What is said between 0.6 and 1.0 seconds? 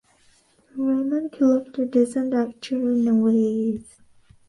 The